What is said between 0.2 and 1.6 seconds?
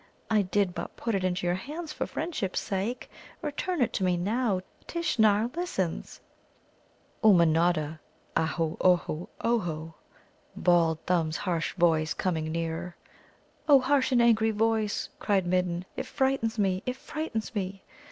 I did but put it into your